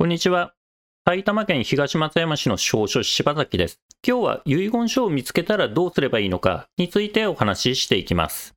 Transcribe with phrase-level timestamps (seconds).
[0.00, 0.54] こんにちは。
[1.06, 3.80] 埼玉県東松山市の少書柴崎です。
[4.02, 8.54] 今日は遺言書を見つけたらどうすればいいのかについてお話ししていきます。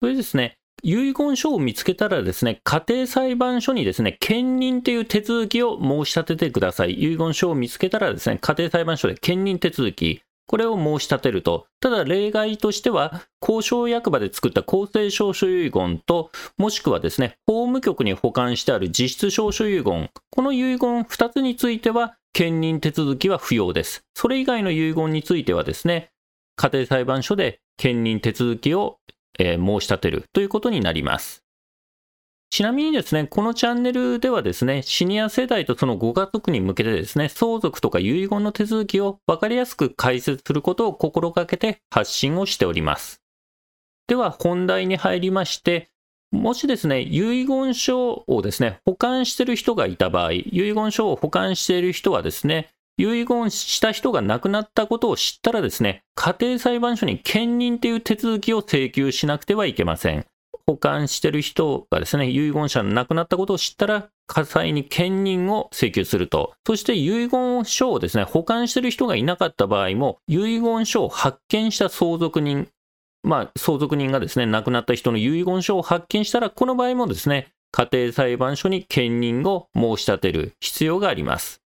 [0.00, 6.92] それですね、遺言書を見つけたらですね、家庭裁判所にですね、兼任という手続きを申し立ててください。
[6.94, 11.66] 遺言書を見つけたらですね、家庭裁判所で兼任手続き、これを申し立てると。
[11.80, 24.02] ただ例外としては、交渉役場で作った公正証書遺言と、もしくはですね、法務局に保管してある実質証書遺言、この遺言2つについては、兼任手続きは不要です。
[24.14, 26.10] それ以外の遺言についてはですね、
[26.56, 28.98] 家庭裁判所で兼任手続きを、
[29.38, 31.42] 申し立てるということになります。
[32.52, 43.22] ちなみにですね、このチャンネルではですね、シニア世代とそのご家族に向けてですね、相続とか遺言の手続きを分かりやすく解説することを心がけて発信をしております。
[44.06, 45.88] では本題に入りまして、
[46.30, 60.26] もしですね、遺言書をですね、保管している人がいた場合、遺言書を保管している人はですね、遺言した人が亡くなったことを知ったらですね、家庭裁判所に兼任という手続きを請求しなくてはいけません。
[60.66, 66.54] 保管してる人がですね、遺言者の亡くなったことを知ったら、火災に兼任を請求すると。
[66.66, 72.68] そして遺言書をですね、保管してる人がいなかった場合も、遺言書を発見した相続人、
[73.22, 81.62] まあ、相続人がですね、亡くなった人の遺言書を発見したら、この場合もですね、家庭裁判所に兼任を申し立てる必要があります。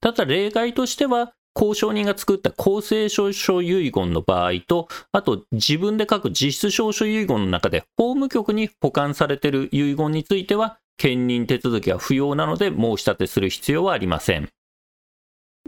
[0.00, 14.48] ただ例外としては、交渉人が作った公正証書遺言の場合と、あと自分で書く実質証書遺言の中で法務局に保管されている遺言については、兼任手続きは不要なので申し立てする必要はありません。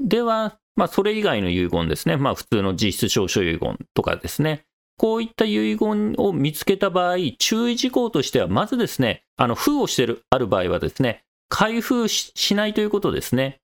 [0.00, 2.16] では、まあ、それ以外の遺言ですね。
[2.16, 4.62] まあ、普通の実質証書遺言とかですね。
[4.96, 13.60] こういった遺言を見つけた場合、注意事項としては、まずですね、あの封をしてるある場合はですね、開封しないということですね。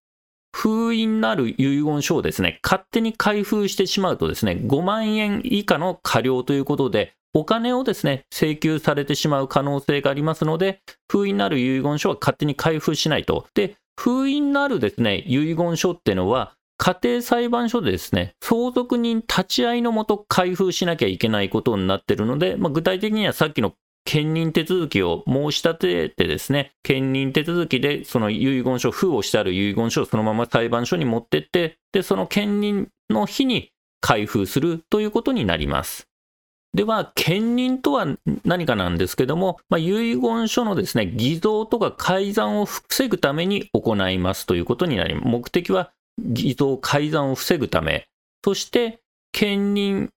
[0.56, 10.80] 封印のある遺言書をですね、勝手に開封してしまうとですね、5万円以下の過料ということで、お金をですね、請求されてしまう可能性がありますので、
[11.12, 13.46] 封印のある遺言書は勝手に開封しないと。
[13.52, 23.74] で、封印のあるですね、遺言書っていうのは、家庭裁判所でですね、相続人立ち会いのもと開封しなきゃいけないことになってるので、まあ、具体的にはさっきの
[24.06, 36.06] 兼任手続きを申し立ててですね、兼任手続きでその遺言書、封をしてある遺言書をそのまま裁判所に持ってって、で、その兼任の日に開封するということになります。
[36.72, 38.06] では、兼任とは
[38.44, 45.26] 何かなんですけども、まあ、遺言書のですね、偽造とか改ざんを防ぐために行いますということになります。
[45.26, 48.06] 目的は偽造、改ざんを防ぐため。
[48.44, 49.00] そして、
[49.32, 50.10] 兼任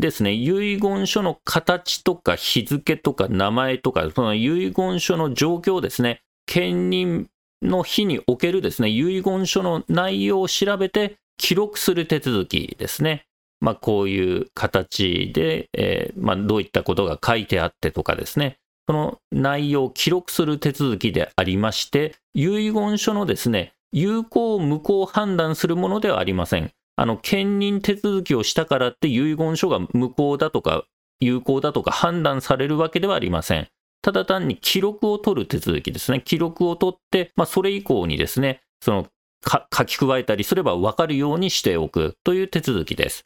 [0.00, 7.28] ですね、遺言書の形とか日付とか名前とか、その遺言書の状況ですね、兼任
[7.62, 13.24] の日におけるですね、遺言書の内容を調べて記録する手続きですね。
[13.60, 26.70] まあ、こういう形で、えー、まあ、どういったことが書いてあってとかですね、その内容を記録する手続きでありまして、遺言書のですね、有効無効判断するものではありません。
[26.96, 30.84] あの、兼任手続きをしたからって遺言書が無効だとか
[31.20, 33.68] 有効だとか判断されるわけではありません。
[34.02, 36.20] ただ単に記録を取る手続きですね。
[36.20, 39.06] 記録を取って、まあ、それ以降にですね、その
[39.44, 43.24] 書き加えたりすれば分かるようにしておくという手続きです。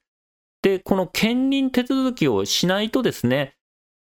[0.63, 3.55] で、この兼任手続きをしないとですね、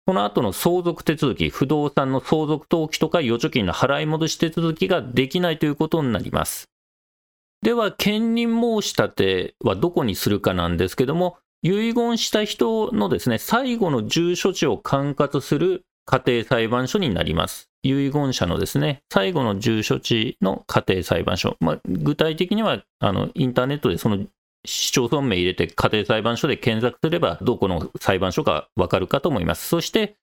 [0.05, 6.69] この後の相続手続き、不動産の相続登記とか預貯金の払い戻し手続きができないということになります。
[7.61, 17.69] では、兼任申し立てはどこにするかなんですけども、遺言した人のですね、最後の住所地を管轄する家庭裁判所になります。
[17.83, 21.57] 遺言者のですね、最後の住所地の家庭裁判所。
[21.59, 24.25] まあ、具体的には、あの、インターネットでその
[24.65, 29.67] 市町村名入れて家庭裁判所で検索すれば、どこの裁判所かわかるかと思います。
[29.67, 30.15] そして、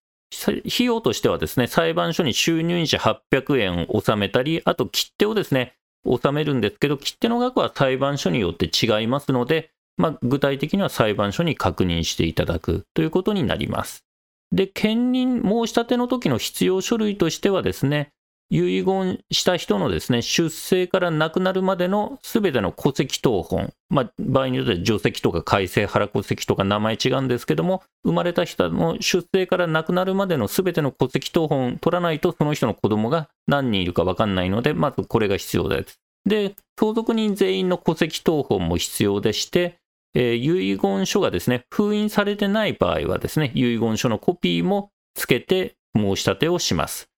[0.47, 14.05] 費用としてはですね、裁判所に収入印800円を納めたり、あと切手をですね、納めるんですけど、切手の額は裁判所によって違いますので、まあ、具体的には裁判所に確認していただくということになります。
[14.53, 18.11] で、兼任申し立ての時の必要書類としてはですね、
[18.51, 36.04] 遺言した人のですね、出生から亡くなるまでのすべての戸籍謄本、まあ、場合によっては除籍とか改正腹戸籍とか名前違うんですけども、生まれた人の出生から亡くなるまでのすべての戸籍謄本取らないと、その人の子供が何人いるか分かんないので、まずこれが必要です。
[36.27, 39.79] で、相続人全員の戸籍謄本も必要でして、
[40.15, 47.09] えー、遺言書がですね、封印されてない場合はですね、遺言書のコピーもつけて申し立てをします。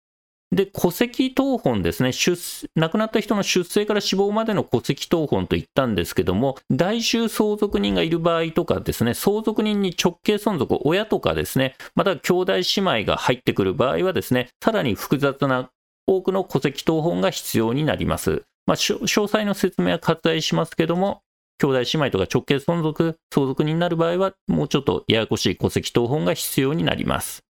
[0.52, 12.62] で、戸籍謄本ですね出、亡くなった人の出生から死亡までの戸籍謄本と言ったんですけども、代収相続人がいる場合とかですね、相続人に直系存続、親とかですね、また兄弟姉
[13.00, 15.70] 妹が入ってくる場合はですね、さらに複雑な
[16.06, 18.44] 多くの戸籍謄本が必要になります。
[18.66, 21.22] まあ、詳細の説明は割愛しますけども、
[21.58, 27.44] 兄弟姉妹とか直系存続、相続人になる場合は、もうちょっとややこしい戸籍謄本が必要になります。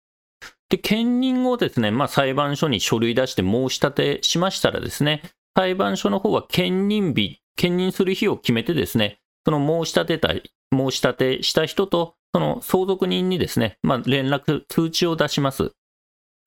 [0.71, 5.23] で、兼任をですね、まあ、裁判所に書類出して申し立てしましたらですね、
[5.55, 10.33] 裁判所の方は兼任日、兼任する日を決めてですね、その申し立てた、
[10.75, 15.73] 申し立てした人と、その相続人にですね、まあ、連絡、通知を出します。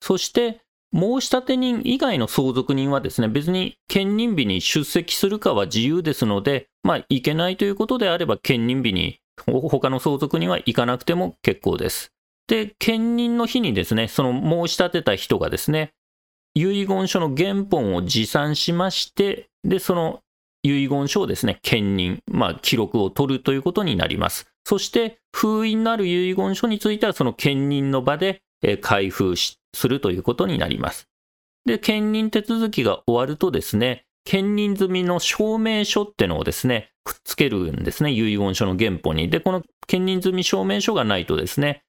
[0.00, 0.62] そして、
[0.96, 12.12] 申し立て人以外の相続人はですね、別に兼任日に出席するかは自由ですので、まあ、行けないということであれば、兼任日に他の相続人は行かなくても結構です。
[12.48, 14.32] で、兼任の日にですね、その
[14.66, 15.92] 申し立てた人がですね、
[16.54, 20.20] 遺言書の原本を持参しまして、で、その
[20.62, 24.46] 遺言書をですね、兼任、まあ、記録を取るということになります。
[24.64, 28.40] そして、封印のある遺言書については、その兼任の場で、
[28.80, 29.56] 開封す
[29.88, 31.08] るということになります。
[31.64, 39.30] で、兼任手続きが終わるとですね、兼任済みの証明書ってのをですね、くっつけるんですね、遺言書の原本に。
[39.30, 41.82] で、この兼任済み証明書がないとですね、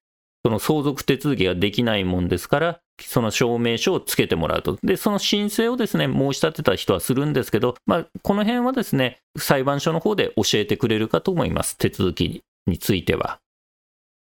[0.45, 4.77] その相続手続きができないもんですから、その証明書をつけてもらうと。
[4.83, 11.77] で、その申請をですね、申し立てた人はするんですけど、まあ、この辺はですね、裁判所の方で教えてくれるかと思います。
[11.77, 13.39] 手続きについては。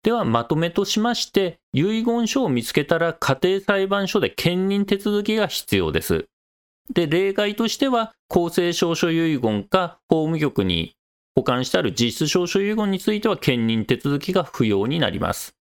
[0.04, 6.26] では、まとめとしまして、遺言書を見つけたら家庭裁判所で兼任手続きが必要です。
[6.92, 10.94] で、例外としては、公正証書遺言か法務局に
[11.34, 15.56] 保管してある実質証書遺言については兼任手続きが不要になります。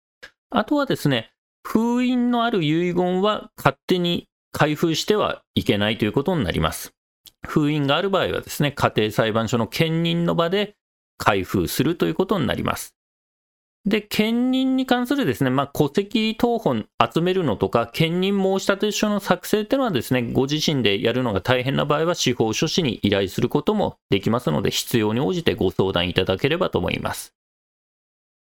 [0.49, 1.31] あとはですね、
[1.65, 6.91] 封印のある遺言は勝手に開封してはいけないということになります。
[7.47, 10.75] 封印がある場合はですね、家庭裁判所の兼任の場で
[11.17, 12.93] 開封するということになります。
[13.85, 27.33] で、兼任に関するですね、まあ、戸籍謄本集めるのとか、兼任申立書の作成っていうのはですね、ご自身でやるのが大変な場合は、司法書士に依頼することもできますので、必要に応じてご相談いただければと思います。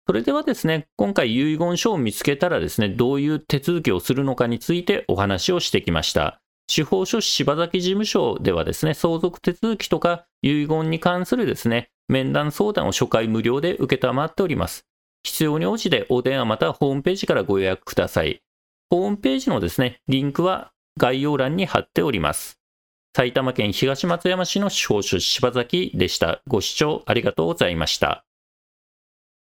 [0.06, 6.42] それではですね、今回遺言書を見つけたらですね、どういう手続きをするのかについてお話をしてきました。
[6.68, 14.86] 司法書士柴崎事務所ではですね、相続手続きとか遺言に関するですね、面談相談を初回無料で受けたまっております。
[15.24, 18.42] 必要に応じてお電話またはホームページからご予約ください。
[18.90, 22.60] ホームページのですね、リンクは概要欄に貼っております。
[23.16, 26.42] 埼玉県東松山市の司法書士柴崎でした。
[26.48, 28.26] ご視聴ありがとうございました。